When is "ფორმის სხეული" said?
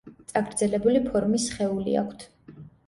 1.11-1.99